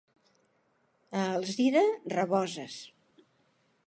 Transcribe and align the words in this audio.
A 1.19 1.21
Alzira, 1.35 1.85
raboses. 2.15 2.75